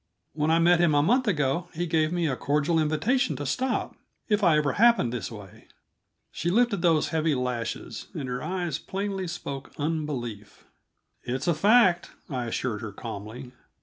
When 0.33 0.49
I 0.49 0.57
met 0.57 0.79
him 0.79 0.95
a 0.95 1.03
month 1.03 1.27
ago, 1.27 1.69
he 1.75 1.85
gave 1.85 2.11
me 2.11 2.25
a 2.27 2.35
cordial 2.35 2.79
invitation 2.79 3.35
to 3.35 3.45
stop, 3.45 3.95
if 4.27 4.43
I 4.43 4.57
ever 4.57 4.73
happened 4.73 5.13
this 5.13 5.29
way." 5.31 5.67
She 6.31 6.49
lifted 6.49 6.81
those 6.81 7.09
heavy 7.09 7.35
lashes, 7.35 8.07
and 8.15 8.27
her 8.27 8.41
eyes 8.41 8.79
plainly 8.79 9.27
spoke 9.27 9.71
unbelief. 9.77 10.65
"It's 11.21 11.47
a 11.47 11.53
fact," 11.53 12.09
I 12.31 12.45
assured 12.47 12.81
her 12.81 12.91
calmly. 12.91 13.51